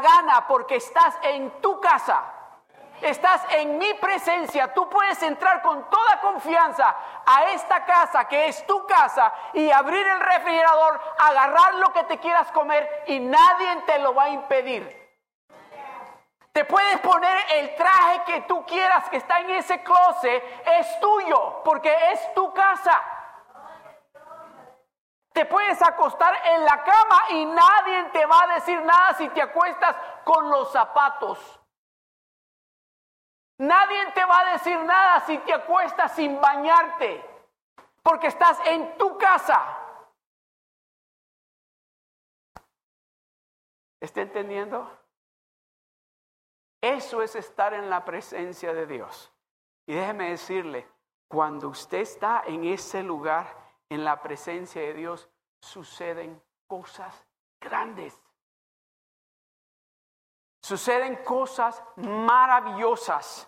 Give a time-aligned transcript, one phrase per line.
[0.00, 2.22] gana porque estás en tu casa.
[3.00, 4.74] Estás en mi presencia.
[4.74, 10.06] Tú puedes entrar con toda confianza a esta casa que es tu casa y abrir
[10.06, 15.00] el refrigerador, agarrar lo que te quieras comer y nadie te lo va a impedir.
[16.52, 20.42] Te puedes poner el traje que tú quieras que está en ese closet,
[20.78, 23.00] es tuyo, porque es tu casa.
[25.46, 29.96] Puedes acostar en la cama y nadie te va a decir nada si te acuestas
[30.24, 31.60] con los zapatos.
[33.58, 37.22] Nadie te va a decir nada si te acuestas sin bañarte,
[38.02, 39.76] porque estás en tu casa.
[44.00, 44.90] ¿Está entendiendo?
[46.80, 49.30] Eso es estar en la presencia de Dios.
[49.86, 50.88] Y déjeme decirle,
[51.28, 53.59] cuando usted está en ese lugar,
[53.90, 55.28] en la presencia de Dios,
[55.60, 57.26] suceden cosas
[57.60, 58.18] grandes.
[60.62, 63.46] Suceden cosas maravillosas.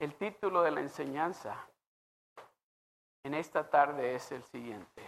[0.00, 1.56] El título de la enseñanza
[3.24, 5.06] en esta tarde es el siguiente.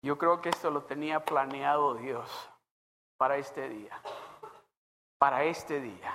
[0.00, 2.50] Yo creo que esto lo tenía planeado Dios
[3.16, 4.00] para este día.
[5.24, 6.12] Para este día.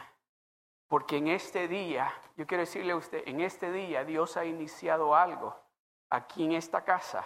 [0.87, 5.15] Porque en este día, yo quiero decirle a usted, en este día Dios ha iniciado
[5.15, 5.55] algo
[6.11, 7.25] aquí en esta casa.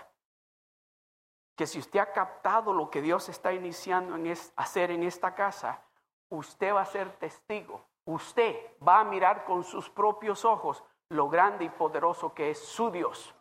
[1.57, 5.83] Que si usted ha captado lo que Dios está iniciando en hacer en esta casa,
[6.29, 8.55] usted va a ser testigo usted
[8.85, 13.35] va a mirar con sus propios ojos lo grande y poderoso que es su Dios.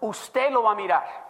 [0.00, 1.28] Usted lo va a mirar.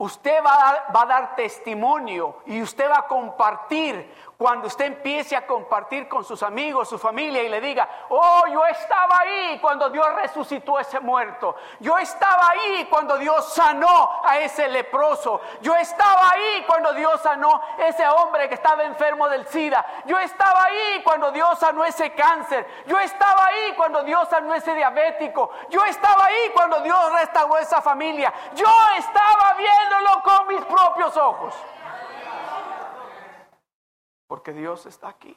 [0.00, 5.34] Usted va a, va a, dar, testimonio y usted va a compartir cuando usted empiece
[5.34, 9.90] a compartir con sus amigos, su familia y le diga, oh, yo estaba ahí cuando
[9.90, 11.56] Dios resucitó a ese muerto.
[11.80, 15.40] Yo estaba ahí cuando Dios sanó a ese leproso.
[15.60, 19.84] Yo estaba ahí cuando Dios sanó a ese hombre que estaba enfermo del SIDA.
[20.06, 22.64] Yo estaba ahí cuando Dios sanó ese cáncer.
[22.86, 25.50] Yo estaba ahí cuando Dios sanó ese diabético.
[25.68, 28.32] Yo estaba ahí cuando Dios restauró esa familia.
[28.54, 31.56] Yo estaba viéndolo con mis propios ojos.
[34.28, 35.36] Porque Dios está aquí.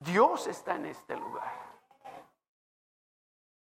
[0.00, 1.64] Dios está en este lugar.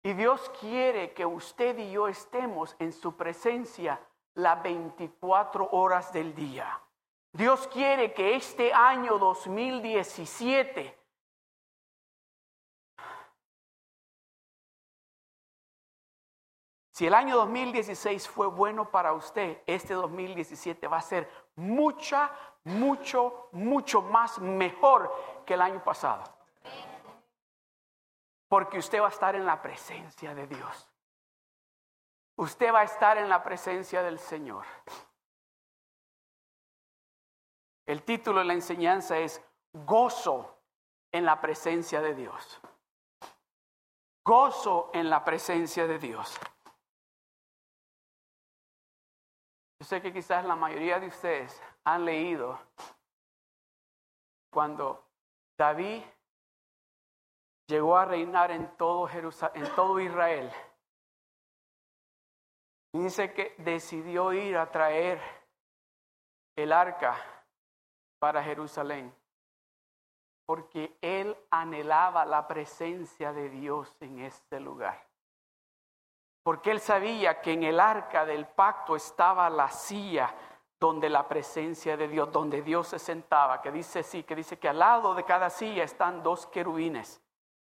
[0.02, 3.98] Y Dios quiere que usted y yo estemos en su presencia
[4.34, 6.80] las 24 horas del día.
[7.32, 10.98] Dios quiere que este año 2017
[16.98, 22.32] Si el año 2016 fue bueno para usted, este 2017 va a ser mucha,
[22.64, 26.24] mucho, mucho más mejor que el año pasado.
[28.48, 30.88] Porque usted va a estar en la presencia de Dios.
[32.36, 34.64] Usted va a estar en la presencia del Señor.
[37.86, 39.42] El título de la enseñanza es
[39.72, 40.62] Gozo
[41.10, 42.60] en la presencia de Dios.
[44.24, 46.38] Gozo en la presencia de Dios.
[49.80, 51.62] Yo sé que quizás la mayoría de ustedes
[51.94, 52.58] han leído
[54.50, 55.04] cuando
[55.56, 56.02] David
[57.66, 60.50] llegó a reinar en todo, en todo Israel.
[62.92, 65.20] dice que decidió ir a traer
[66.56, 67.16] el arca
[68.18, 69.14] para Jerusalén,
[70.46, 75.08] porque él anhelaba la presencia de Dios en este lugar
[76.48, 80.34] porque él sabía que en el arca del pacto estaba la silla
[80.80, 84.68] donde la presencia de Dios, donde Dios se sentaba, que dice sí, que dice que
[84.68, 87.20] al lado de cada silla están dos querubines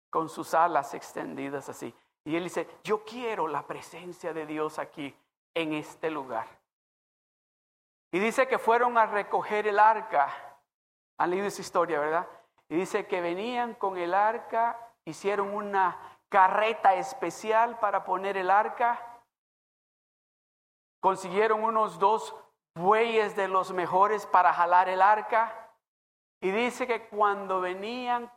[0.09, 1.93] con sus alas extendidas así.
[2.25, 5.15] Y él dice, yo quiero la presencia de Dios aquí,
[5.55, 6.47] en este lugar.
[8.11, 10.33] Y dice que fueron a recoger el arca.
[11.17, 12.27] Han leído esa historia, ¿verdad?
[12.69, 19.21] Y dice que venían con el arca, hicieron una carreta especial para poner el arca.
[20.99, 22.35] Consiguieron unos dos
[22.79, 25.71] bueyes de los mejores para jalar el arca.
[26.41, 28.31] Y dice que cuando venían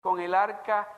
[0.00, 0.88] con el arca,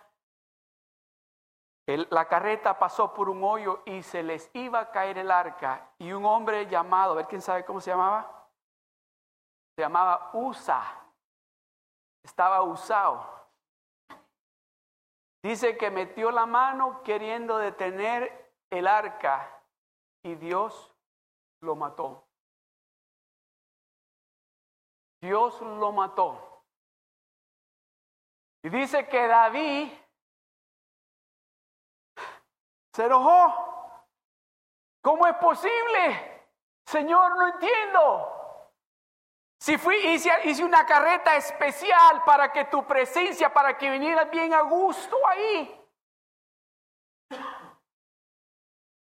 [1.86, 5.90] la carreta pasó por un hoyo y se les iba a caer el arca.
[5.98, 8.48] Y un hombre llamado, a ver quién sabe cómo se llamaba,
[9.76, 10.82] se llamaba Usa,
[12.22, 13.40] estaba usado
[15.42, 19.62] Dice que metió la mano queriendo detener el arca
[20.22, 20.94] y Dios
[21.62, 22.29] lo mató.
[25.20, 26.64] Dios lo mató.
[28.62, 29.92] Y dice que David
[32.92, 34.06] se enojó.
[35.02, 36.48] ¿Cómo es posible?
[36.84, 38.40] Señor, no entiendo.
[39.58, 44.52] Si fui, hice, hice una carreta especial para que tu presencia, para que vinieras bien
[44.54, 45.79] a gusto ahí.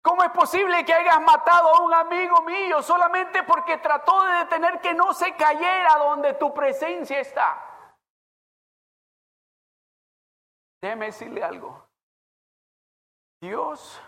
[0.04, 4.82] ¿Cómo es posible que hayas matado a un amigo mío solamente porque trató de detener
[4.82, 7.74] que no se cayera donde tu presencia está?
[10.82, 11.88] Déjeme decirle algo.
[13.42, 14.02] Dios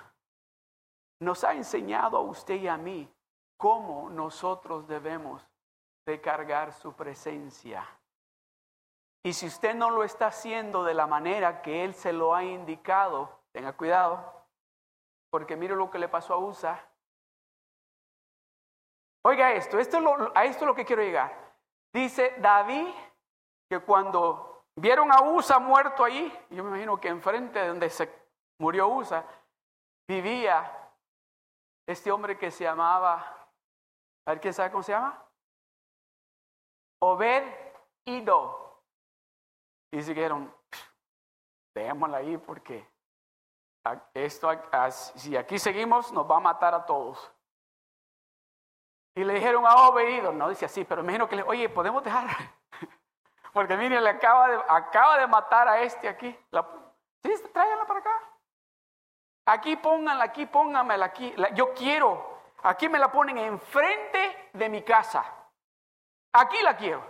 [1.22, 3.10] nos ha enseñado a usted y a mí
[3.58, 5.48] cómo nosotros debemos
[6.06, 7.88] de cargar su presencia.
[9.24, 12.44] Y si usted no lo está haciendo de la manera que Él se lo ha
[12.44, 14.45] indicado, tenga cuidado,
[15.36, 16.82] porque mire lo que le pasó a USA.
[19.26, 19.98] Oiga esto, esto
[20.34, 21.54] a esto es lo que quiero llegar.
[21.94, 22.88] Dice David
[23.70, 28.10] que cuando vieron a USA muerto ahí, yo me imagino que enfrente de donde se
[28.62, 29.26] murió USA,
[30.08, 30.72] vivía
[31.86, 33.16] este hombre que se llamaba,
[34.26, 35.22] a ver quién sabe cómo se llama,
[37.02, 37.44] Obed
[38.06, 38.82] Ido.
[39.92, 40.56] Y dijeron,
[41.76, 42.95] démosla ahí porque
[44.14, 44.50] esto,
[45.16, 47.32] si aquí seguimos, nos va a matar a todos.
[49.16, 52.28] Y le dijeron a Obedido, no dice así, pero imagino que le, oye, podemos dejar,
[53.54, 56.38] porque mire, le acaba de, acaba de matar a este aquí.
[56.52, 56.68] La,
[57.24, 58.22] sí, tráiganla para acá.
[59.46, 61.34] Aquí pónganla, aquí pónganmela aquí.
[61.54, 65.24] yo quiero, aquí me la ponen enfrente de mi casa.
[66.34, 67.02] Aquí la quiero.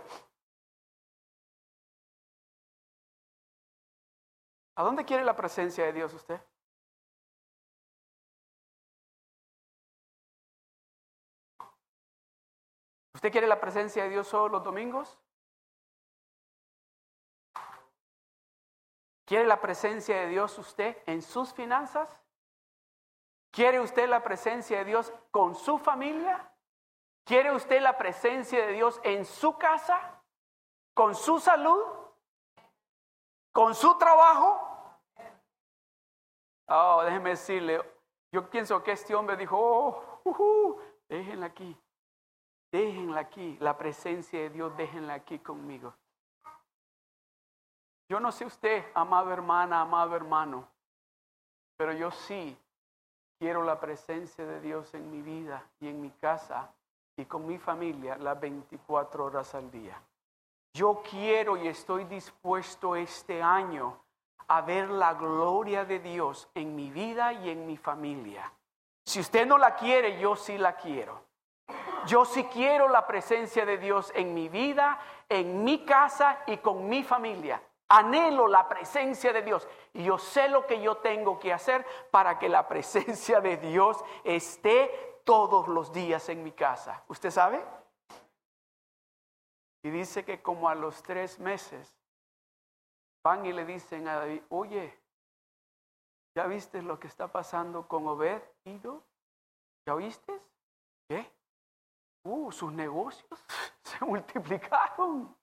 [4.76, 6.40] ¿A dónde quiere la presencia de Dios usted?
[13.16, 15.18] ¿Usted quiere la presencia de Dios solo los domingos?
[19.24, 22.22] ¿Quiere la presencia de Dios usted en sus finanzas?
[23.50, 26.52] ¿Quiere usted la presencia de Dios con su familia?
[27.24, 30.22] ¿Quiere usted la presencia de Dios en su casa?
[30.92, 31.84] ¿Con su salud?
[33.50, 34.60] ¿Con su trabajo?
[36.68, 37.80] Oh, déjeme decirle,
[38.30, 41.74] yo pienso que este hombre dijo, oh, uh, déjenla aquí.
[42.76, 45.94] Déjenla aquí, la presencia de Dios, déjenla aquí conmigo.
[48.06, 50.68] Yo no sé usted, amado hermana, amado hermano,
[51.78, 52.54] pero yo sí
[53.38, 56.70] quiero la presencia de Dios en mi vida y en mi casa
[57.16, 59.98] y con mi familia las 24 horas al día.
[60.74, 64.02] Yo quiero y estoy dispuesto este año
[64.48, 68.52] a ver la gloria de Dios en mi vida y en mi familia.
[69.02, 71.25] Si usted no la quiere, yo sí la quiero.
[72.06, 74.98] Yo sí quiero la presencia de Dios en mi vida,
[75.28, 77.62] en mi casa y con mi familia.
[77.88, 82.38] Anhelo la presencia de Dios y yo sé lo que yo tengo que hacer para
[82.38, 87.04] que la presencia de Dios esté todos los días en mi casa.
[87.08, 87.64] ¿Usted sabe?
[89.84, 91.96] Y dice que como a los tres meses
[93.24, 94.98] van y le dicen a David, oye,
[96.36, 99.04] ¿ya viste lo que está pasando con Obed, Ido?
[99.86, 100.40] ¿Ya oíste?
[101.08, 101.35] ¿Qué?
[102.28, 103.24] Uh, sus negocios
[103.82, 105.36] se multiplicaron.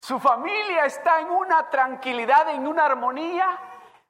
[0.00, 3.58] Su familia está en una tranquilidad, en una armonía.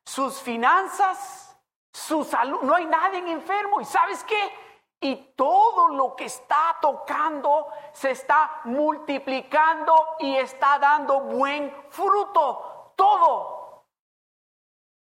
[0.03, 1.55] Sus finanzas,
[1.93, 3.83] su salud, no hay nadie enfermo.
[3.83, 4.51] ¿Y sabes qué?
[4.99, 12.95] Y todo lo que está tocando se está multiplicando y está dando buen fruto.
[12.97, 13.85] Todo.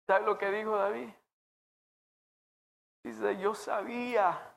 [0.07, 1.09] ¿Sabes lo que dijo David?
[3.03, 4.48] Dice, yo sabía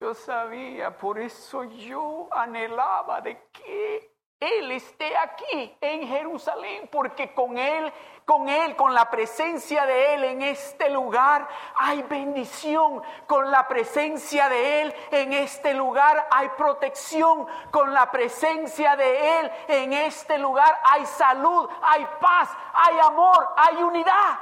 [0.00, 7.56] yo sabía, por eso yo anhelaba de que Él esté aquí en Jerusalén, porque con
[7.56, 7.90] Él,
[8.26, 14.50] con Él, con la presencia de Él en este lugar hay bendición, con la presencia
[14.50, 20.78] de Él en este lugar hay protección, con la presencia de Él en este lugar
[20.84, 24.38] hay salud, hay paz, hay amor, hay unidad.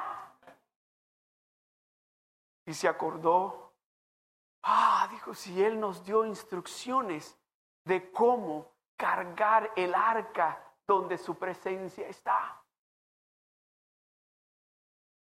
[2.67, 3.64] Y se acordó
[4.67, 7.39] Ah, dijo, si Él nos dio instrucciones
[7.85, 12.63] de cómo cargar el arca donde su presencia está.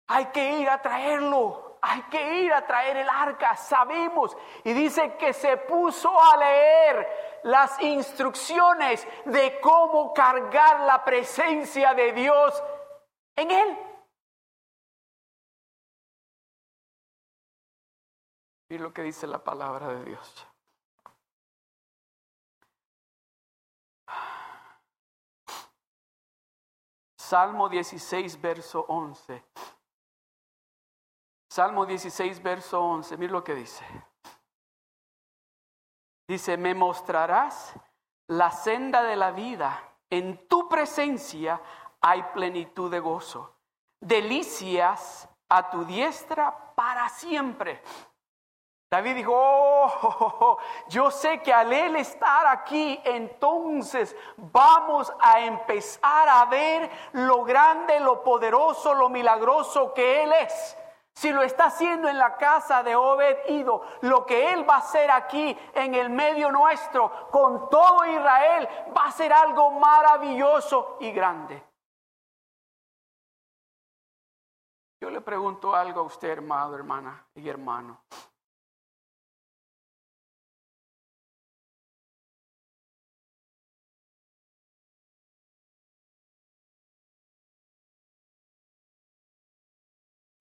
[0.08, 4.36] Hay que ir a traerlo, hay que ir a traer el arca, sabemos.
[4.64, 12.12] Y dice que se puso a leer las instrucciones de cómo cargar la presencia de
[12.12, 12.62] Dios
[13.36, 13.78] en él.
[18.72, 20.46] Y lo que dice la palabra de Dios.
[27.18, 29.44] Salmo 16, verso 11.
[31.50, 33.18] Salmo 16, verso 11.
[33.18, 33.84] Mira lo que dice.
[36.26, 37.74] Dice, me mostrarás
[38.28, 39.98] la senda de la vida.
[40.08, 41.60] En tu presencia
[42.00, 43.54] hay plenitud de gozo.
[44.00, 47.82] Delicias a tu diestra para siempre.
[48.92, 50.58] David dijo, oh,
[50.88, 57.98] yo sé que al él estar aquí, entonces vamos a empezar a ver lo grande,
[58.00, 60.76] lo poderoso, lo milagroso que él es.
[61.14, 64.78] Si lo está haciendo en la casa de Obed Ido, lo que él va a
[64.80, 71.12] hacer aquí en el medio nuestro, con todo Israel, va a ser algo maravilloso y
[71.12, 71.64] grande.
[75.00, 78.02] Yo le pregunto algo a usted, hermano, hermana y hermano.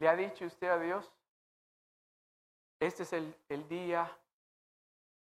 [0.01, 1.13] ¿Le ha dicho usted a Dios?
[2.79, 4.11] Este es el, el día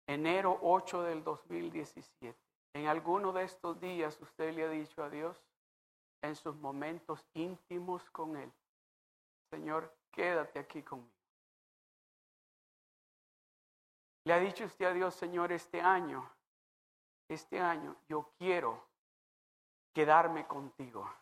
[0.07, 2.39] enero 8 del 2017.
[2.75, 5.43] En alguno de estos días usted le ha dicho a Dios
[6.21, 8.49] en sus momentos íntimos con Él,
[9.49, 11.11] Señor, quédate aquí conmigo.
[14.23, 16.31] Le ha dicho usted a Dios, Señor, este año,
[17.27, 18.87] este año yo quiero
[19.93, 21.13] quedarme contigo.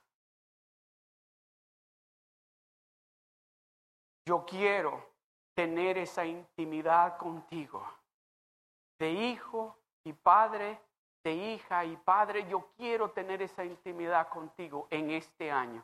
[4.30, 5.04] Yo quiero
[5.56, 7.84] tener esa intimidad contigo.
[9.00, 10.80] De hijo y padre,
[11.24, 15.84] de hija y padre, yo quiero tener esa intimidad contigo en este año.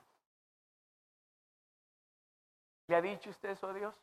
[2.87, 3.95] ¿Le ha dicho usted eso a Dios?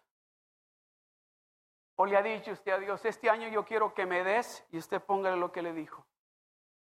[1.94, 4.78] ¿O le ha dicho usted a Dios, este año yo quiero que me des y
[4.78, 6.04] usted póngale lo que le dijo?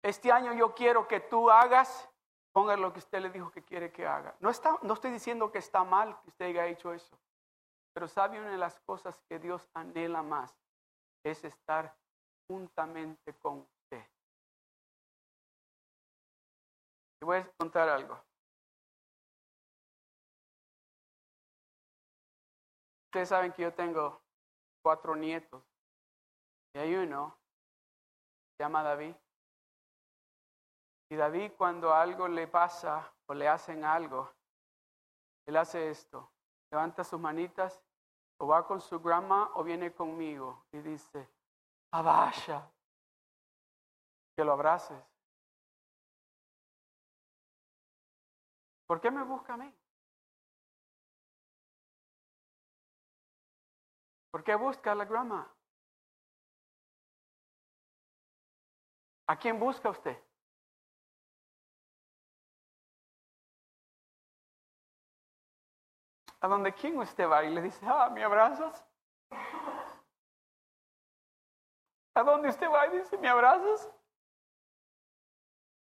[0.02, 2.08] Este año yo quiero que tú hagas,
[2.50, 4.34] póngale lo que usted le dijo que quiere que haga.
[4.40, 7.16] No, está, no estoy diciendo que está mal que usted haya hecho eso.
[7.96, 10.54] Pero sabe una de las cosas que Dios anhela más
[11.24, 11.96] es estar
[12.46, 14.06] juntamente con usted.
[17.18, 18.22] Te voy a contar algo.
[23.06, 24.22] Ustedes saben que yo tengo
[24.84, 25.64] cuatro nietos
[26.74, 27.40] y hay uno,
[28.58, 29.16] se llama David.
[31.08, 34.30] Y David cuando algo le pasa o le hacen algo,
[35.46, 36.30] él hace esto,
[36.70, 37.85] levanta sus manitas
[38.38, 41.28] o va con su grandma o viene conmigo y dice,
[41.90, 42.70] abasha,
[44.36, 45.02] que lo abraces.
[48.86, 49.74] ¿Por qué me busca a mí?
[54.30, 55.50] ¿Por qué busca a la grandma?
[59.28, 60.25] ¿A quién busca usted?
[66.40, 68.84] A donde quién usted va y le dice, ah, ¿me abrazas?
[72.14, 73.90] ¿A dónde usted va y dice, ¿me abrazas?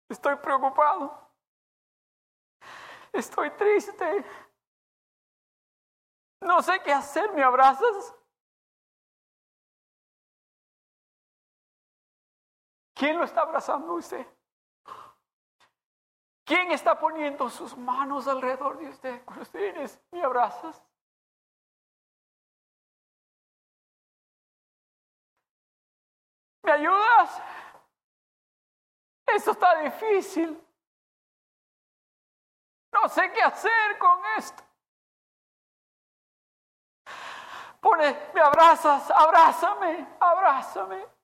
[0.09, 1.26] Estoy preocupado.
[3.12, 4.25] Estoy triste.
[6.40, 8.14] No sé qué hacer, ¿me abrazas?
[12.95, 14.26] ¿Quién lo está abrazando usted?
[16.46, 20.80] ¿Quién está poniendo sus manos alrededor de usted cuando ustedes me abrazas?
[26.62, 27.42] ¿Me ayudas?
[29.26, 30.64] Esto está difícil.
[32.92, 34.62] No sé qué hacer con esto.
[37.80, 41.15] Pone, me abrazas, abrázame, abrázame.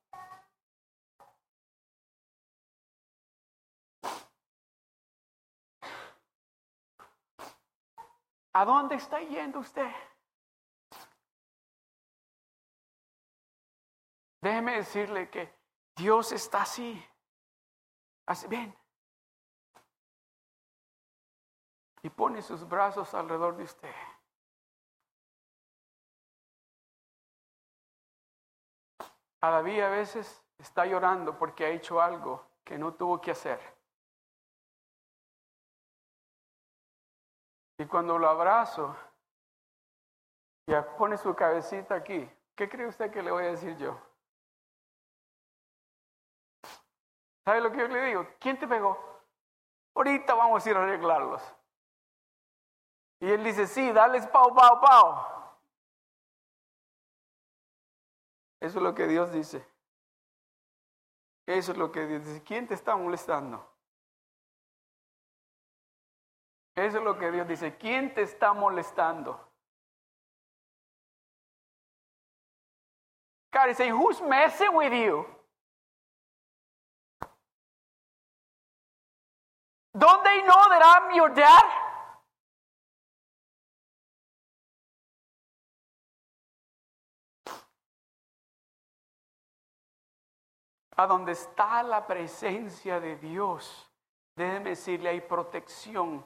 [8.54, 9.90] ¿A dónde está yendo usted?
[14.42, 15.54] Déjeme decirle que
[15.96, 17.02] Dios está así.
[18.26, 18.76] Así, ven.
[22.02, 23.94] Y pone sus brazos alrededor de usted.
[29.40, 33.60] Todavía a veces está llorando porque ha hecho algo que no tuvo que hacer.
[37.82, 38.96] Y cuando lo abrazo,
[40.68, 44.00] ya pone su cabecita aquí, ¿qué cree usted que le voy a decir yo?
[47.44, 48.24] ¿Sabe lo que yo le digo?
[48.38, 48.96] ¿Quién te pegó?
[49.96, 51.42] Ahorita vamos a ir a arreglarlos.
[53.18, 55.26] Y él dice, sí, dale pau, pau, pau.
[58.60, 59.66] Eso es lo que Dios dice.
[61.46, 62.44] Eso es lo que Dios dice.
[62.44, 63.71] ¿Quién te está molestando?
[66.74, 67.76] Eso es lo que Dios dice.
[67.76, 69.38] ¿Quién te está molestando?
[73.52, 75.26] God is saying, who's messing with you?
[79.96, 81.62] Don't they know that I'm your dad?
[90.96, 93.90] A donde está la presencia de Dios,
[94.34, 96.24] déjeme decirle, hay protección.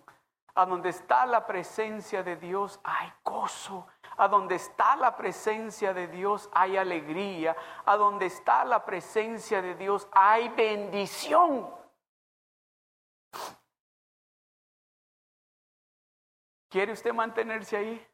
[0.57, 3.87] A donde está la presencia de Dios, hay gozo.
[4.17, 7.55] A donde está la presencia de Dios, hay alegría.
[7.85, 11.71] A donde está la presencia de Dios, hay bendición.
[16.71, 18.07] ¿Quiere usted mantenerse ahí?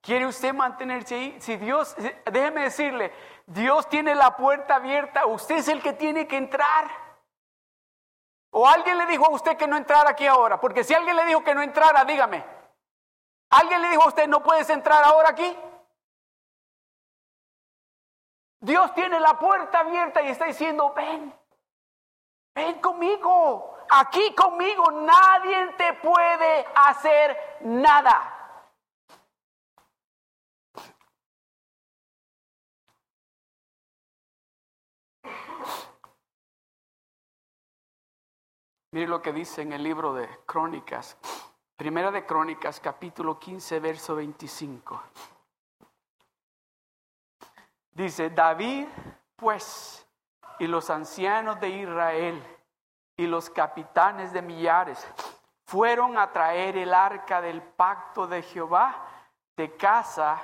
[0.00, 1.40] ¿Quiere usted mantenerse ahí?
[1.40, 1.94] Si Dios,
[2.32, 3.12] déjeme decirle,
[3.46, 7.03] Dios tiene la puerta abierta, usted es el que tiene que entrar.
[8.56, 11.24] O alguien le dijo a usted que no entrara aquí ahora, porque si alguien le
[11.24, 12.44] dijo que no entrara, dígame.
[13.50, 15.58] ¿Alguien le dijo a usted no puedes entrar ahora aquí?
[18.60, 21.34] Dios tiene la puerta abierta y está diciendo, ven,
[22.54, 28.33] ven conmigo, aquí conmigo, nadie te puede hacer nada.
[38.94, 41.18] Mire lo que dice en el libro de Crónicas,
[41.74, 45.02] Primera de Crónicas, capítulo 15, verso 25.
[47.90, 48.86] Dice, David,
[49.34, 50.06] pues,
[50.60, 52.40] y los ancianos de Israel
[53.16, 55.04] y los capitanes de millares
[55.66, 59.08] fueron a traer el arca del pacto de Jehová
[59.56, 60.40] de casa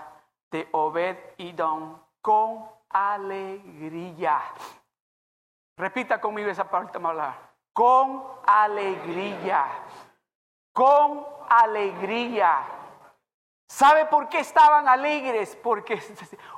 [0.51, 1.17] de Obed
[1.55, 4.43] Don con alegría.
[5.77, 9.65] Repita conmigo esa parte, hablar con alegría,
[10.73, 12.80] con alegría.
[13.71, 15.55] ¿Sabe por qué estaban alegres?
[15.55, 16.03] Porque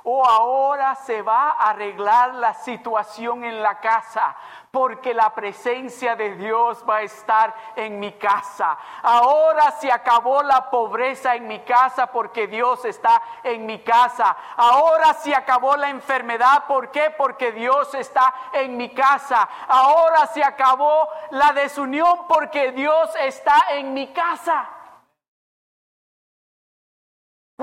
[0.03, 4.35] oh, ahora se va a arreglar la situación en la casa,
[4.71, 8.75] porque la presencia de Dios va a estar en mi casa.
[9.03, 14.35] Ahora se acabó la pobreza en mi casa porque Dios está en mi casa.
[14.57, 17.11] Ahora se acabó la enfermedad, ¿por qué?
[17.15, 19.47] Porque Dios está en mi casa.
[19.67, 24.67] Ahora se acabó la desunión porque Dios está en mi casa.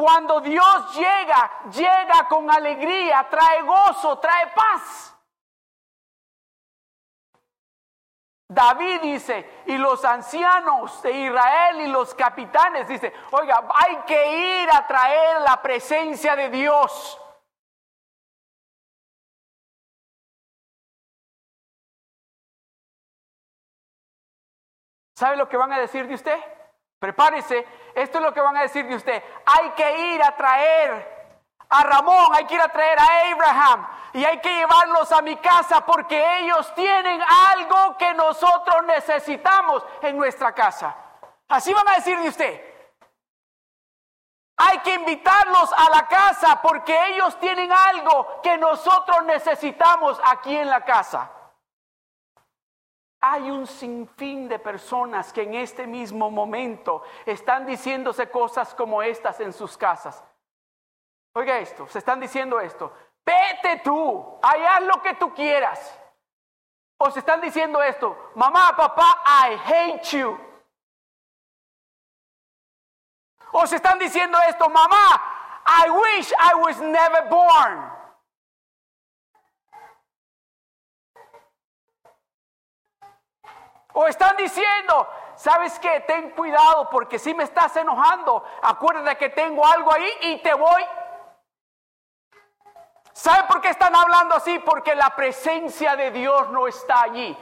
[0.01, 5.15] Cuando Dios llega, llega con alegría, trae gozo, trae paz.
[8.49, 14.71] David dice, y los ancianos de Israel y los capitanes, dice, oiga, hay que ir
[14.73, 17.21] a traer la presencia de Dios.
[25.15, 26.60] ¿Sabe lo que van a decir de usted?
[27.01, 29.25] Prepárese, esto es lo que van a decir de usted.
[29.47, 31.21] Hay que ir a traer
[31.71, 35.37] a Ramón, hay que ir a traer a Abraham y hay que llevarlos a mi
[35.37, 37.21] casa porque ellos tienen
[37.53, 40.95] algo que nosotros necesitamos en nuestra casa.
[41.49, 42.65] Así van a decir de usted.
[44.59, 50.69] Hay que invitarlos a la casa porque ellos tienen algo que nosotros necesitamos aquí en
[50.69, 51.31] la casa.
[53.23, 59.41] Hay un sinfín de personas que en este mismo momento están diciéndose cosas como estas
[59.41, 60.25] en sus casas.
[61.35, 62.93] Oiga esto, se están diciendo esto.
[63.25, 65.99] Vete tú, haz lo que tú quieras.
[66.99, 70.39] O se están diciendo esto, mamá, papá, I hate you.
[73.53, 78.00] O se están diciendo esto, mamá, I wish I was never born.
[84.07, 86.01] Están diciendo, ¿sabes qué?
[86.01, 90.85] Ten cuidado porque si me estás enojando, acuérdate que tengo algo ahí y te voy.
[93.13, 94.59] ¿Sabe por qué están hablando así?
[94.61, 97.37] Porque la presencia de Dios no está allí.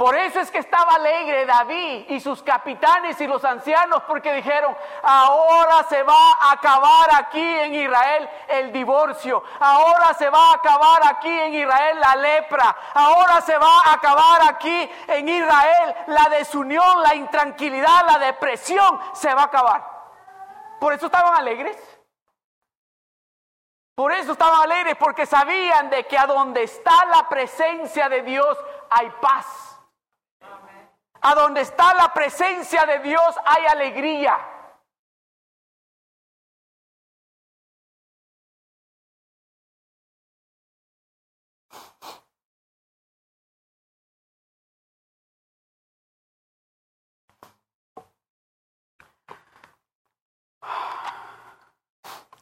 [0.00, 4.74] Por eso es que estaba alegre David y sus capitanes y los ancianos porque dijeron,
[5.02, 11.02] ahora se va a acabar aquí en Israel el divorcio, ahora se va a acabar
[11.04, 17.02] aquí en Israel la lepra, ahora se va a acabar aquí en Israel la desunión,
[17.02, 19.86] la intranquilidad, la depresión, se va a acabar.
[20.80, 21.76] Por eso estaban alegres.
[23.94, 28.56] Por eso estaban alegres porque sabían de que a donde está la presencia de Dios
[28.88, 29.69] hay paz.
[31.22, 34.36] A donde está la presencia de Dios hay alegría.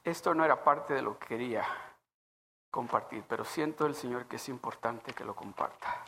[0.09, 1.67] Esto no era parte de lo que quería
[2.71, 6.05] compartir, pero siento el Señor que es importante que lo comparta.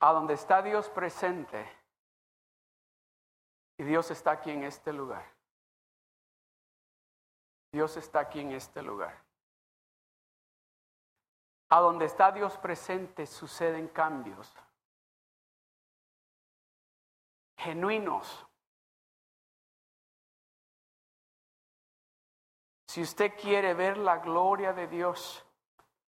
[0.00, 1.66] A donde está Dios presente,
[3.78, 5.24] y Dios está aquí en este lugar.
[7.72, 9.22] Dios está aquí en este lugar.
[11.68, 14.54] A donde está Dios presente suceden cambios
[17.66, 18.46] genuinos.
[22.88, 25.44] Si usted quiere ver la gloria de Dios,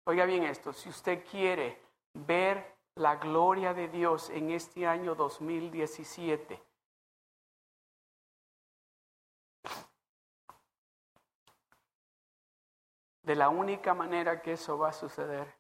[0.05, 1.81] oiga bien esto, si usted quiere
[2.15, 6.63] ver la gloria de Dios en este año 2017,
[13.25, 15.57] De la única manera que eso va a suceder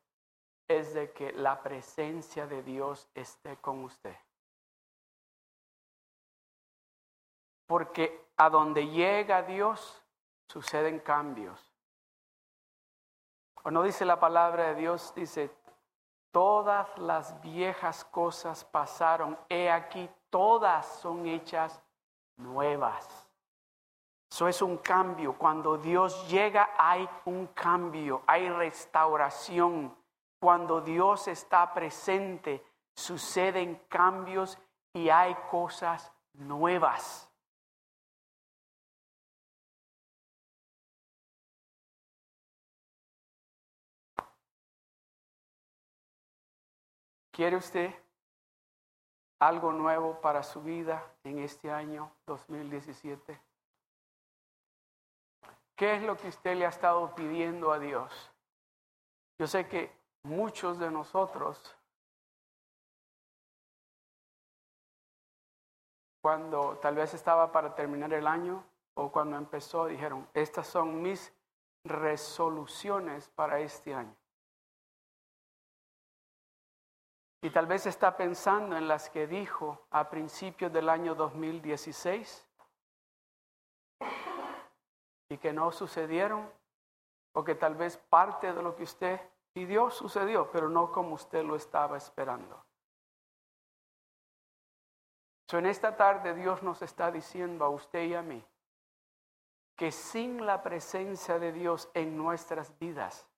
[0.68, 4.14] es de que la presencia de Dios esté con usted.
[7.66, 10.04] Porque a donde llega Dios
[10.46, 11.72] suceden cambios.
[13.62, 15.50] O no dice la palabra de Dios, dice,
[16.34, 21.80] todas las viejas cosas pasaron, he aquí, todas son hechas
[22.36, 23.30] nuevas.
[24.28, 25.38] Eso es un cambio.
[25.38, 29.96] Cuando Dios llega hay un cambio, hay restauración.
[30.40, 32.66] Cuando Dios está presente,
[32.96, 34.58] suceden cambios
[34.92, 37.30] y hay cosas nuevas.
[47.34, 47.92] ¿Quiere usted
[49.40, 53.42] algo nuevo para su vida en este año 2017?
[55.74, 58.30] ¿Qué es lo que usted le ha estado pidiendo a Dios?
[59.36, 59.90] Yo sé que
[60.22, 61.76] muchos de nosotros,
[66.22, 71.32] cuando tal vez estaba para terminar el año o cuando empezó, dijeron, estas son mis
[71.84, 74.14] resoluciones para este año.
[77.44, 82.48] Y tal vez está pensando en las que dijo a principios del año 2016
[85.28, 86.50] y que no sucedieron,
[87.34, 89.20] o que tal vez parte de lo que usted
[89.52, 92.64] pidió sucedió, pero no como usted lo estaba esperando.
[95.50, 98.42] So, en esta tarde Dios nos está diciendo a usted y a mí
[99.76, 103.28] que sin la presencia de Dios en nuestras vidas,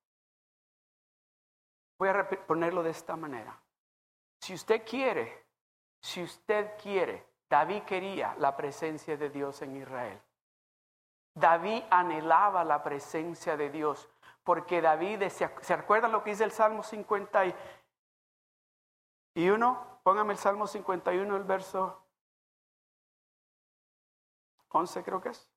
[1.99, 3.61] voy a ponerlo de esta manera,
[4.41, 5.47] si usted quiere,
[6.01, 10.21] si usted quiere, David quería la presencia de Dios en Israel.
[11.35, 14.09] David anhelaba la presencia de Dios,
[14.43, 17.55] porque David, ¿se acuerdan lo que dice el Salmo 51?
[20.03, 22.07] Póngame el Salmo 51, el verso
[24.71, 25.49] 11 creo que es.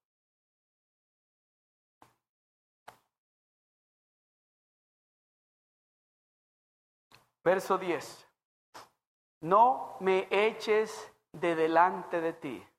[7.43, 8.28] Verso 10.
[9.41, 12.69] No me eches de delante de ti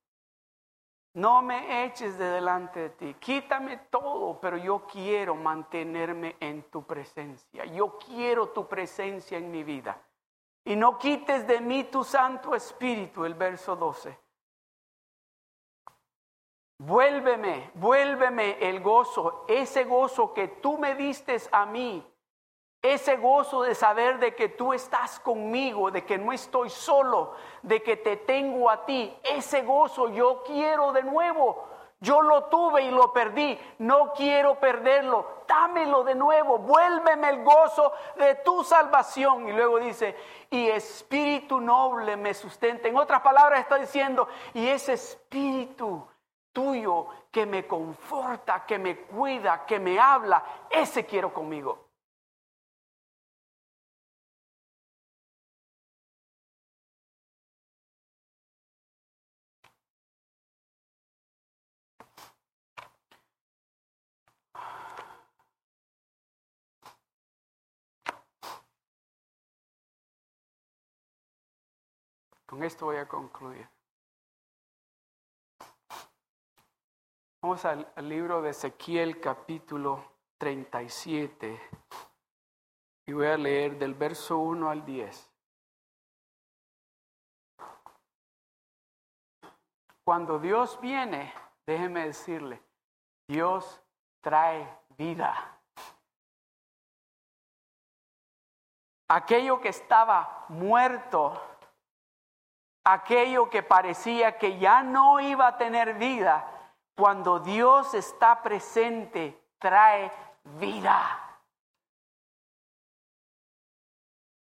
[1.14, 6.84] no me eches de delante de ti, quítame todo, pero yo quiero mantenerme en tu
[6.84, 7.64] presencia.
[7.64, 10.00] Yo quiero tu presencia en mi vida.
[10.64, 14.16] Y no quites de mí tu Santo Espíritu, el verso 12.
[16.78, 22.06] Vuélveme, vuélveme el gozo, ese gozo que tú me diste a mí
[22.82, 27.82] ese gozo de saber de que tú estás conmigo, de que no estoy solo, de
[27.82, 31.68] que te tengo a ti, ese gozo yo quiero de nuevo.
[32.02, 37.92] Yo lo tuve y lo perdí, no quiero perderlo, dámelo de nuevo, vuélveme el gozo
[38.16, 39.46] de tu salvación.
[39.46, 40.16] Y luego dice,
[40.48, 42.88] y espíritu noble me sustenta.
[42.88, 46.08] En otras palabras está diciendo, y ese espíritu
[46.54, 51.89] tuyo que me conforta, que me cuida, que me habla, ese quiero conmigo.
[72.50, 73.70] Con esto voy a concluir.
[77.40, 81.60] Vamos al, libro de Ezequiel capítulo 37
[83.06, 85.30] y voy a leer del verso 1 al 10.
[90.02, 91.32] Cuando Dios viene,
[91.64, 92.60] déjeme decirle,
[93.28, 93.80] Dios
[94.20, 95.60] trae vida.
[99.10, 101.49] aquello que estaba muerto,
[102.84, 106.46] aquello que parecía que ya no iba a tener vida,
[106.96, 110.12] cuando Dios está presente, trae
[110.44, 111.30] vida.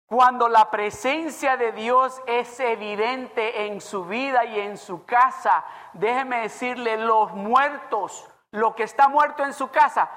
[0.06, 6.40] Cuando la presencia de Dios es evidente en su vida y en su casa, déjeme
[6.40, 10.10] decirle, los muertos, lo que está muerto en su casa,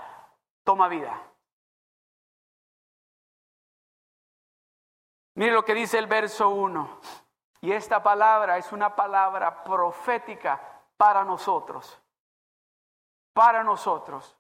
[0.63, 1.21] toma vida.
[5.35, 7.01] Mire lo que dice el verso 1.
[7.61, 10.59] Y esta palabra es una palabra profética
[10.97, 12.01] para nosotros.
[13.33, 14.35] Para nosotros.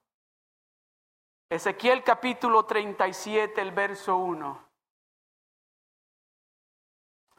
[1.47, 4.71] Ezequiel capítulo 37, el verso 1.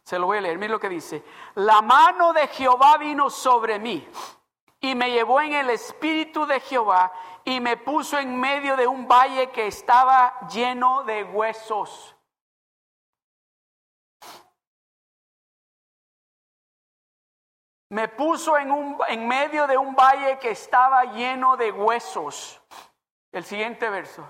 [0.04, 1.24] Se lo voy a leer, mire lo que dice.
[1.54, 4.06] La mano de Jehová vino sobre mí
[4.80, 7.12] y me llevó en el espíritu de Jehová
[7.44, 12.11] y me puso en medio de un valle que estaba lleno de huesos.
[17.92, 22.58] Me puso en, un, en medio de un valle que estaba lleno de huesos.
[23.30, 24.26] El siguiente verso.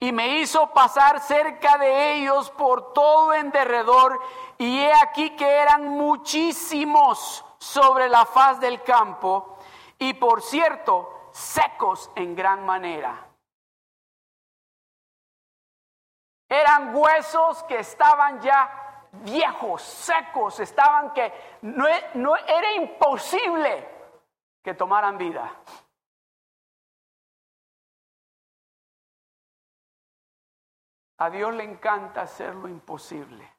[0.00, 4.20] y me hizo pasar cerca de ellos por todo en derredor,
[4.58, 9.56] y he aquí que eran muchísimos sobre la faz del campo,
[9.98, 13.26] y por cierto, secos en gran manera.
[16.50, 18.83] Eran huesos que estaban ya
[19.22, 23.88] viejos, secos, estaban que no, no era imposible
[24.62, 25.50] que tomaran vida.
[31.18, 33.50] A Dios le encanta hacer lo imposible.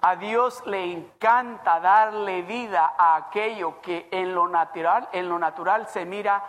[0.00, 5.86] A Dios le encanta darle vida a aquello que en lo natural, en lo natural
[5.86, 6.44] se mira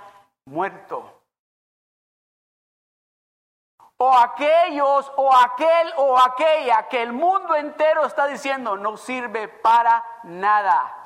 [0.45, 1.22] muerto.
[4.03, 10.03] O aquellos o aquel o aquella que el mundo entero está diciendo no sirve para
[10.23, 11.05] nada.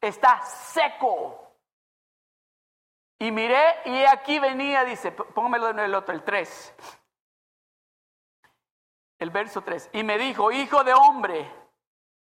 [0.00, 1.40] Está seco.
[3.18, 6.74] Y miré y aquí venía, dice, póngamelo en el otro, el 3
[9.18, 9.90] el verso 3.
[9.92, 11.50] Y me dijo, hijo de hombre,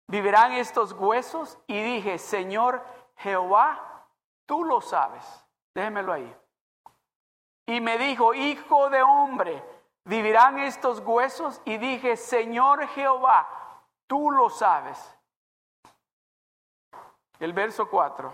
[0.08, 1.58] ¿vivirán estos huesos?
[1.67, 2.86] Y dije, Señor
[3.17, 4.08] Jehová,
[4.46, 5.26] tú lo sabes.
[5.74, 6.40] Déjemelo ahí.
[7.71, 9.63] Y me dijo, hijo de hombre,
[10.03, 11.62] ¿vivirán estos huesos?
[11.63, 13.47] Y dije, Señor Jehová,
[14.07, 15.17] tú lo sabes.
[17.39, 18.29] El verso 4.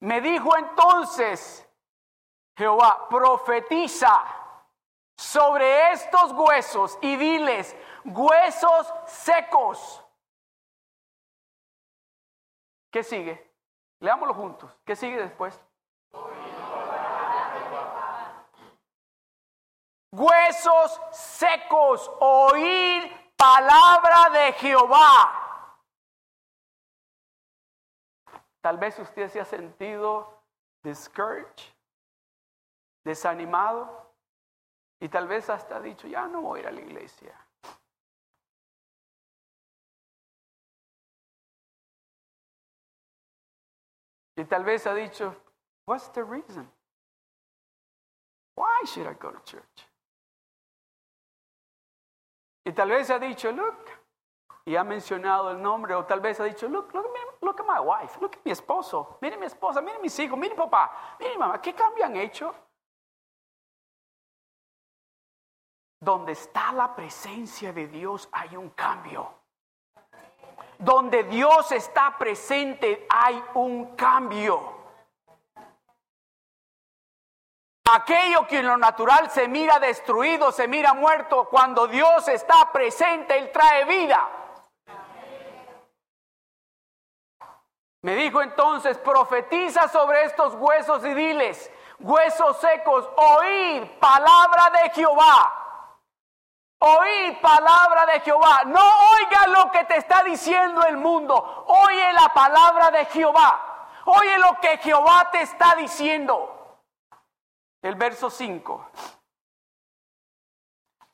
[0.00, 1.64] Me dijo entonces,
[2.56, 4.24] Jehová, profetiza
[5.16, 10.04] sobre estos huesos y diles, huesos secos.
[12.90, 13.54] ¿Qué sigue?
[14.00, 14.76] Leámoslo juntos.
[14.84, 15.62] ¿Qué sigue después?
[20.12, 25.42] Huesos secos, oír palabra de Jehová.
[28.60, 30.44] Tal vez usted se ha sentido
[30.82, 31.74] discouraged,
[33.04, 34.12] desanimado.
[35.00, 37.34] Y tal vez hasta ha dicho, ya no voy a ir a la iglesia.
[44.36, 45.34] Y tal vez ha dicho,
[45.86, 46.70] what's the reason?
[48.54, 49.91] Why should I go to church?
[52.64, 53.76] Y tal vez ha dicho, look,
[54.64, 57.06] y ha mencionado el nombre, o tal vez ha dicho, look, look,
[57.40, 60.54] look at my wife, look at mi esposo, mire mi esposa, mire mis hijos, mire
[60.54, 62.54] mi papá, mire mi mamá, ¿qué cambio han hecho?
[66.00, 69.34] Donde está la presencia de Dios hay un cambio.
[70.78, 74.81] Donde Dios está presente hay un cambio.
[77.90, 83.36] Aquello que en lo natural se mira destruido, se mira muerto, cuando Dios está presente,
[83.36, 84.28] Él trae vida.
[88.02, 95.58] Me dijo entonces, profetiza sobre estos huesos y diles, huesos secos, oíd palabra de Jehová.
[96.84, 98.62] Oí palabra de Jehová.
[98.66, 101.64] No oiga lo que te está diciendo el mundo.
[101.68, 103.88] Oye la palabra de Jehová.
[104.06, 106.51] Oye lo que Jehová te está diciendo.
[107.82, 108.86] El verso 5.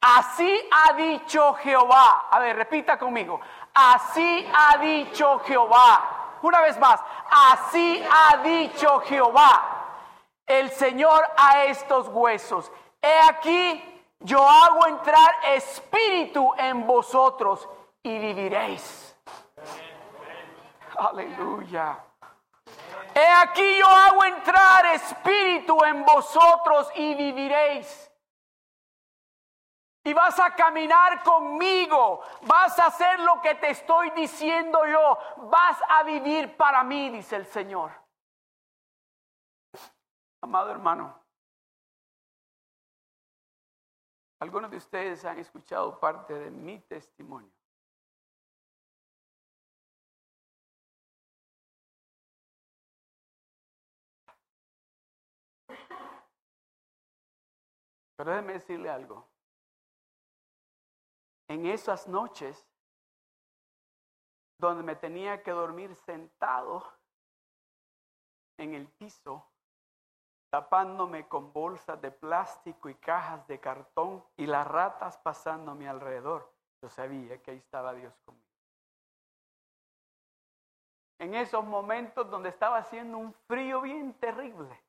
[0.01, 2.29] Así ha dicho Jehová.
[2.31, 3.41] A ver, repita conmigo.
[3.75, 6.39] Así ha dicho Jehová.
[6.43, 7.01] Una vez más.
[7.31, 9.97] Así ha dicho Jehová.
[10.47, 12.71] El Señor a estos huesos.
[13.03, 17.69] He aquí yo hago entrar espíritu en vosotros
[18.03, 19.17] y viviréis.
[20.97, 22.08] Aleluya.
[23.19, 28.13] He aquí yo hago entrar espíritu en vosotros y viviréis.
[30.05, 35.19] Y vas a caminar conmigo, vas a hacer lo que te estoy diciendo yo,
[35.51, 37.91] vas a vivir para mí, dice el Señor.
[40.41, 41.21] Amado hermano,
[44.41, 47.58] algunos de ustedes han escuchado parte de mi testimonio.
[58.19, 59.29] Pero déjeme decirle algo.
[61.47, 62.67] En esas noches
[64.59, 66.83] donde me tenía que dormir sentado
[68.59, 69.49] en el piso,
[70.51, 76.53] tapándome con bolsas de plástico y cajas de cartón y las ratas pasando mi alrededor,
[76.83, 78.45] yo sabía que ahí estaba Dios conmigo.
[81.21, 84.83] En esos momentos donde estaba haciendo un frío bien terrible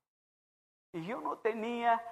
[0.94, 2.04] y yo no tenía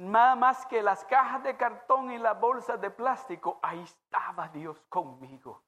[0.00, 4.80] nada más que las cajas de cartón y las bolsas de plástico, ahí estaba Dios
[4.88, 5.62] conmigo.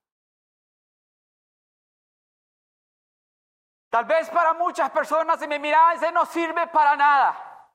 [3.91, 7.69] Tal vez para muchas personas se me miraban, ese no sirve para nada.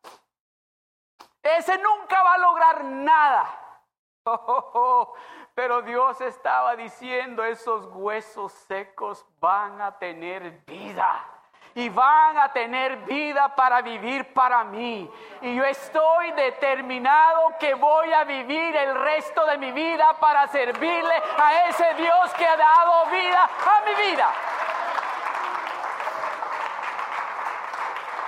[1.44, 3.84] Ese nunca va a lograr nada.
[5.54, 11.37] Pero Dios estaba diciendo, esos huesos secos van a tener vida
[11.78, 15.08] y van a tener vida para vivir para mí.
[15.44, 21.14] Y yo estoy determinado que voy a vivir el resto de mi vida para servirle
[21.38, 24.34] a ese Dios que ha dado vida a mi vida.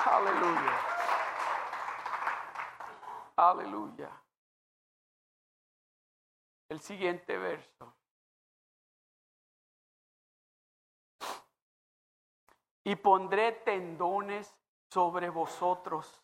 [0.05, 0.79] Aleluya.
[3.35, 4.09] Aleluya.
[6.69, 7.98] El siguiente verso.
[12.89, 14.58] Y pondré tendones
[14.89, 16.23] sobre vosotros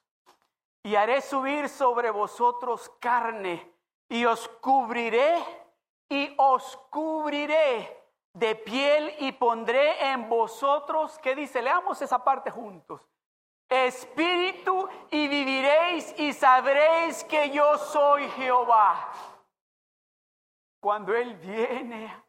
[0.81, 3.71] y haré subir sobre vosotros carne
[4.09, 5.45] y os cubriré
[6.09, 11.61] y os cubriré de piel y pondré en vosotros, ¿qué dice?
[11.61, 13.07] Leamos esa parte juntos.
[13.69, 19.11] Espíritu y viviréis y sabréis que yo soy Jehová.
[20.79, 22.24] Cuando Él viene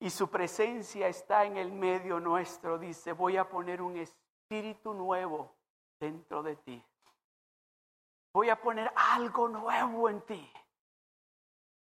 [0.00, 5.54] y su presencia está en el medio nuestro, dice, voy a poner un espíritu nuevo
[6.00, 6.82] dentro de ti.
[8.32, 10.50] Voy a poner algo nuevo en ti.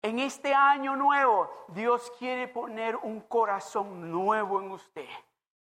[0.02, 5.08] En este año nuevo, Dios quiere poner un corazón nuevo en usted.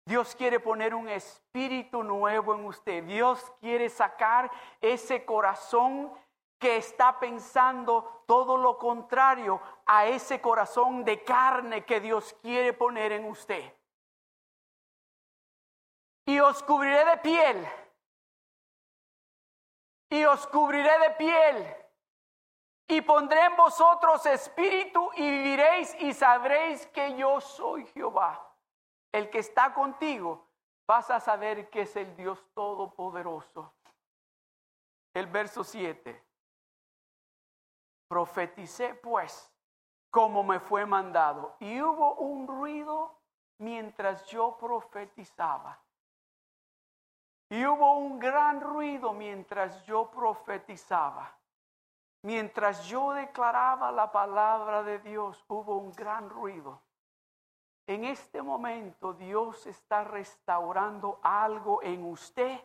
[0.04, 3.02] Dios quiere poner un espíritu nuevo en usted.
[3.04, 6.12] Dios quiere sacar ese corazón
[6.58, 13.12] que está pensando todo lo contrario a ese corazón de carne que Dios quiere poner
[13.12, 13.72] en usted.
[16.26, 17.68] Y os cubriré de piel.
[20.10, 21.76] Y os cubriré de piel.
[22.88, 28.54] Y pondré en vosotros espíritu y viviréis y sabréis que yo soy Jehová.
[29.12, 30.48] El que está contigo,
[30.86, 33.74] vas a saber que es el Dios Todopoderoso.
[35.14, 36.25] El verso 7.
[38.08, 39.52] Profeticé pues
[40.10, 41.56] como me fue mandado.
[41.60, 43.20] Y hubo un ruido
[43.58, 45.78] mientras yo profetizaba.
[47.48, 51.36] Y hubo un gran ruido mientras yo profetizaba.
[52.22, 56.82] Mientras yo declaraba la palabra de Dios, hubo un gran ruido.
[57.86, 62.60] En este momento Dios está restaurando algo en usted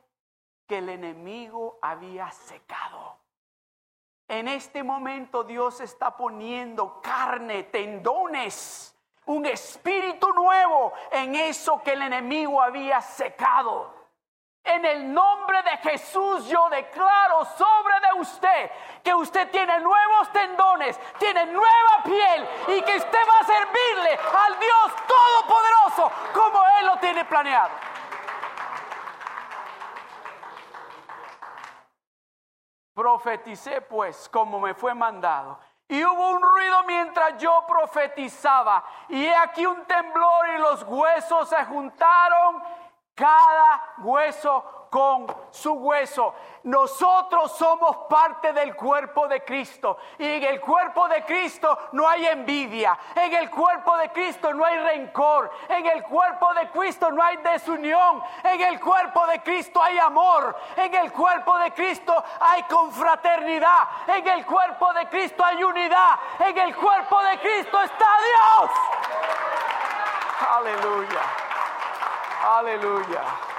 [0.66, 3.21] que el enemigo había secado.
[4.32, 12.02] En este momento Dios está poniendo carne, tendones, un espíritu nuevo en eso que el
[12.04, 13.94] enemigo había secado.
[14.64, 18.72] En el nombre de Jesús yo declaro sobre de usted
[19.04, 24.60] que usted tiene nuevos tendones, tiene nueva piel y que usted va a servirle al
[24.62, 27.91] Dios Todopoderoso como Él lo tiene planeado.
[33.02, 35.58] Profeticé pues como me fue mandado.
[35.88, 38.84] Y hubo un ruido mientras yo profetizaba.
[39.10, 42.62] Y he aquí un temblor y los huesos se juntaron,
[43.16, 46.36] cada hueso con su hueso.
[46.64, 49.98] Nosotros somos parte del cuerpo de Cristo.
[50.20, 53.00] Y en el cuerpo de Cristo no hay envidia.
[53.16, 55.50] En el cuerpo de Cristo no hay rencor.
[55.70, 58.22] En el cuerpo de Cristo no hay desunión.
[58.44, 60.58] En el cuerpo de Cristo hay amor.
[60.76, 63.88] En el cuerpo de Cristo hay confraternidad.
[64.08, 66.20] En el cuerpo de Cristo hay unidad.
[66.40, 68.72] En el cuerpo de Cristo está Dios.
[70.50, 71.22] Aleluya.
[72.58, 73.51] Aleluya.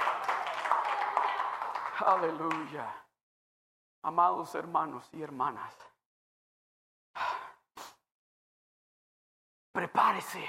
[1.99, 3.03] Aleluya.
[4.01, 5.77] Amados hermanos y hermanas,
[9.71, 10.45] prepárese,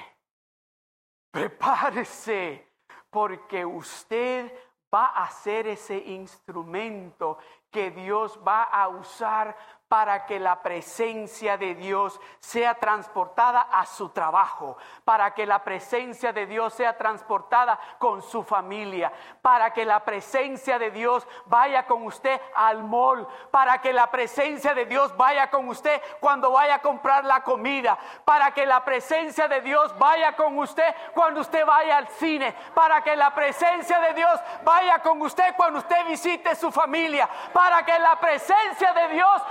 [1.30, 2.72] prepárese,
[3.10, 4.52] porque usted
[4.92, 7.38] va a ser ese instrumento
[7.70, 9.56] que Dios va a usar
[9.88, 16.32] para que la presencia de Dios sea transportada a su trabajo, para que la presencia
[16.32, 19.12] de Dios sea transportada con su familia,
[19.42, 24.74] para que la presencia de Dios vaya con usted al mall, para que la presencia
[24.74, 29.48] de Dios vaya con usted cuando vaya a comprar la comida, para que la presencia
[29.48, 34.14] de Dios vaya con usted cuando usted vaya al cine, para que la presencia de
[34.14, 39.42] Dios vaya con usted cuando usted visite su familia, para que la presencia de Dios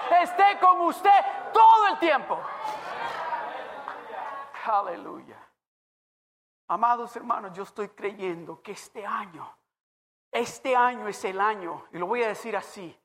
[0.60, 1.10] con usted
[1.54, 2.40] todo el tiempo.
[4.66, 5.38] Aleluya.
[6.68, 9.58] Amados hermanos, yo estoy creyendo que este año,
[10.32, 12.98] este año es el año, y lo voy a decir así,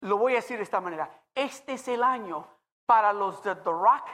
[0.00, 2.46] lo voy a decir de esta manera, este es el año
[2.86, 4.08] para los de The Rock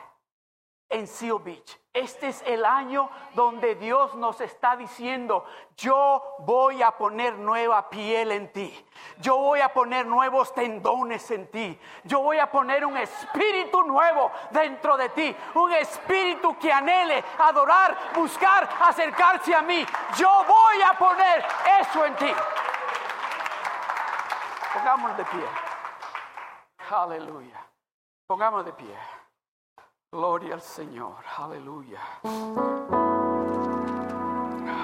[0.89, 1.79] en Seal Beach.
[1.93, 5.47] Este es el año donde Dios nos está diciendo,
[5.79, 8.87] yo voy a poner nueva piel en ti,
[9.19, 14.31] yo voy a poner nuevos tendones en ti, yo voy a poner un espíritu nuevo
[14.51, 19.87] dentro de ti, un espíritu que anhele adorar, buscar, acercarse a mí.
[20.19, 21.47] Yo voy a poner
[21.81, 22.33] eso en ti.
[24.75, 25.47] Pongámonos de pie.
[26.91, 27.67] Aleluya.
[28.27, 29.16] Pongamos de pie.
[30.17, 31.13] Gloria al Señor.
[31.37, 32.01] Aleluya.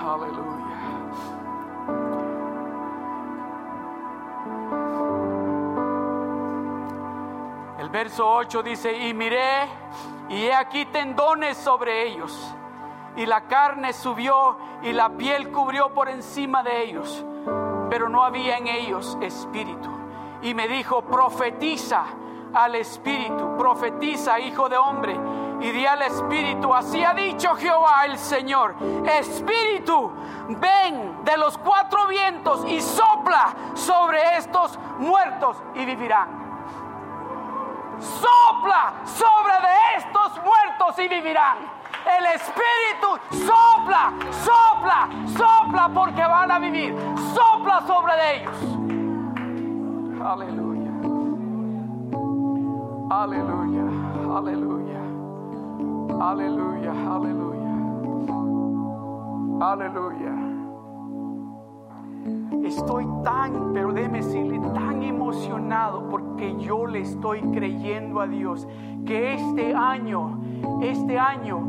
[0.04, 0.78] Aleluya.
[7.78, 9.68] El verso 8 dice, y miré,
[10.28, 12.54] y he aquí tendones sobre ellos,
[13.16, 17.24] y la carne subió, y la piel cubrió por encima de ellos,
[17.88, 19.88] pero no había en ellos espíritu.
[20.42, 22.04] Y me dijo, profetiza
[22.54, 25.18] al Espíritu, profetiza, hijo de hombre,
[25.60, 28.74] y di al Espíritu, así ha dicho Jehová el Señor,
[29.18, 30.10] Espíritu,
[30.48, 36.42] ven de los cuatro vientos y sopla sobre estos muertos y vivirán.
[38.00, 41.58] Sopla sobre de estos muertos y vivirán.
[42.18, 44.12] El Espíritu sopla,
[44.44, 46.96] sopla, sopla porque van a vivir.
[47.32, 48.56] Sopla sobre de ellos.
[50.26, 50.71] Aleluya.
[53.12, 53.84] Aleluya,
[54.38, 55.02] aleluya,
[56.18, 57.74] aleluya, aleluya,
[59.60, 60.34] aleluya.
[62.64, 68.66] Estoy tan, pero déjeme decirle, tan emocionado porque yo le estoy creyendo a Dios
[69.04, 70.40] que este año,
[70.80, 71.60] este año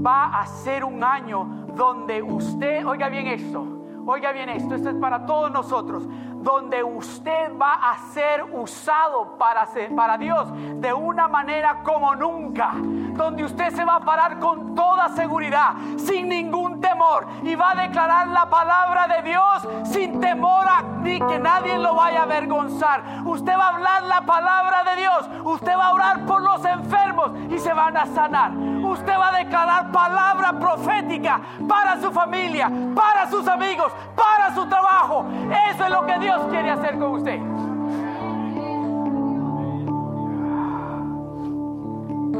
[0.00, 3.66] va a ser un año donde usted, oiga bien esto,
[4.06, 6.06] oiga bien esto, esto es para todos nosotros,
[6.44, 9.66] donde usted va a ser usado para,
[9.96, 15.08] para Dios de una manera como nunca, donde usted se va a parar con toda
[15.08, 20.82] seguridad, sin ningún temor, y va a declarar la palabra de Dios sin temor a
[21.04, 23.02] ni que nadie lo vaya a avergonzar.
[23.24, 27.32] Usted va a hablar la palabra de Dios, usted va a orar por los enfermos
[27.50, 28.52] y se van a sanar.
[28.52, 35.26] Usted va a declarar palabra profética para su familia, para sus amigos, para su trabajo.
[35.70, 37.38] Eso es lo que Dios quiere hacer con usted.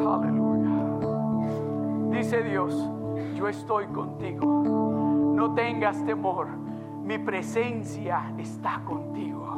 [0.04, 0.70] Aleluya.
[2.10, 2.90] Dice Dios,
[3.36, 4.64] yo estoy contigo.
[5.36, 6.48] No tengas temor.
[7.04, 9.54] Mi presencia está contigo.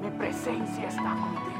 [0.00, 1.52] Mi presencia está contigo.